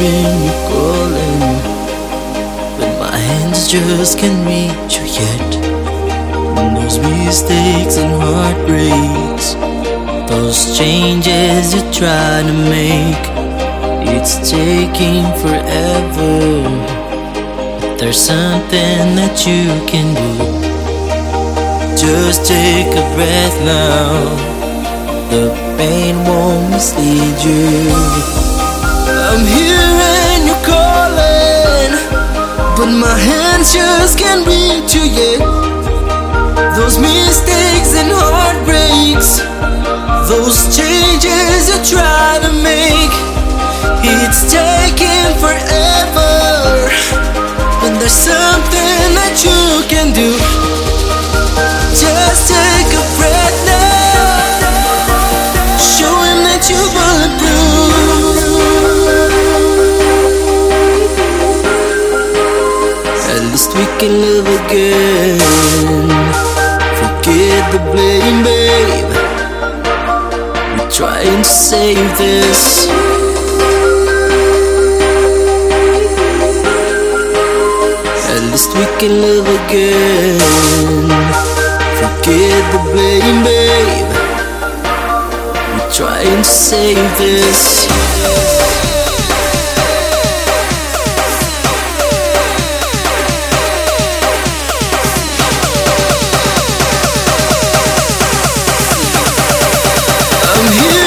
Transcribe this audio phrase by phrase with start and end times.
[0.00, 1.40] hearing you're calling,
[2.78, 5.50] but my hands just can't reach you yet.
[6.58, 9.54] And those mistakes and heartbreaks,
[10.30, 13.24] those changes you're trying to make,
[14.16, 16.38] it's taking forever.
[17.80, 20.32] But there's something that you can do.
[21.96, 24.60] Just take a breath now.
[25.30, 28.49] The pain won't mislead you.
[29.32, 31.92] I'm hearing you calling,
[32.76, 35.38] but my hands just can't reach you yet.
[36.74, 38.79] Those mistakes and heartbreaks,
[71.50, 72.86] save this.
[78.30, 80.38] At least we can live again.
[81.98, 84.10] Forget the blame, babe.
[85.74, 87.88] We're trying to save this.
[100.52, 100.99] I'm hearing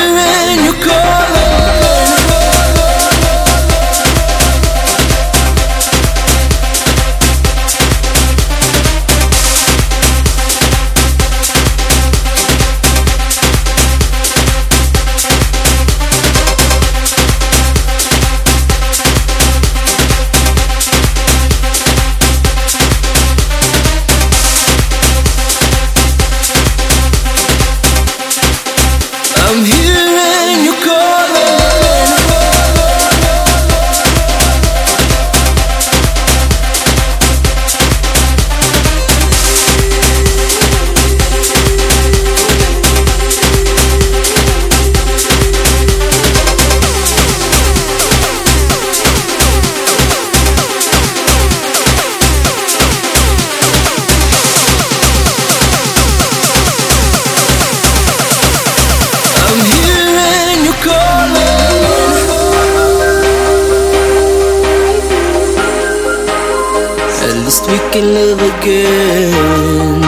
[68.63, 70.01] again.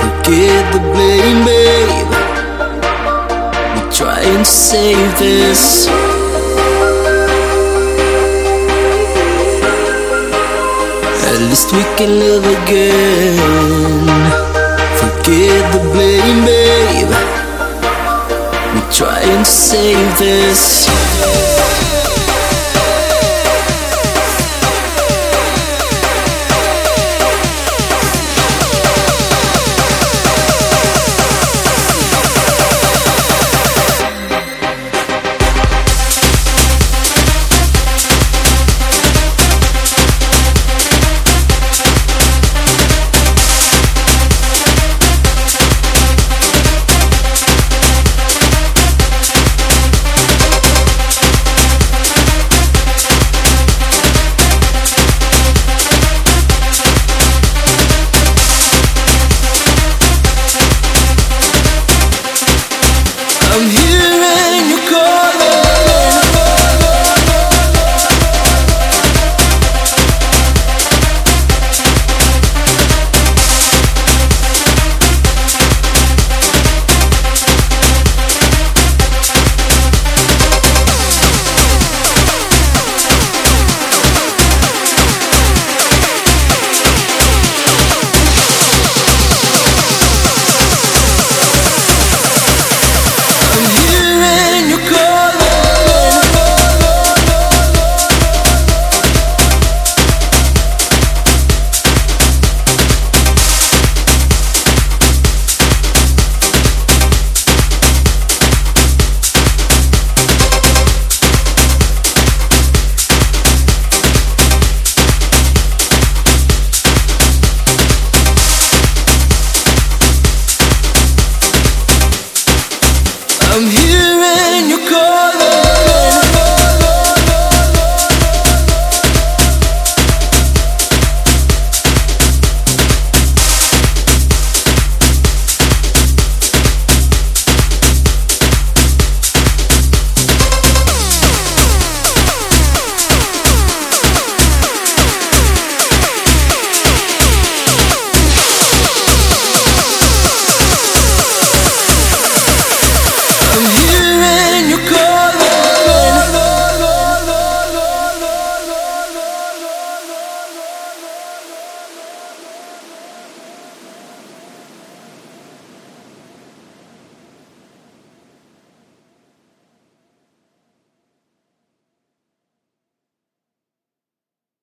[0.00, 2.08] Forget the blame, babe.
[3.74, 5.86] We're trying to save this.
[11.28, 13.67] At least we can live again.